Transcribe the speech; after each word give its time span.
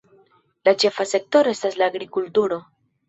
La 0.69 0.71
ĉefa 0.83 1.05
sektoro 1.11 1.53
estas 1.57 1.77
la 1.83 1.91
agrikulturo. 1.93 2.59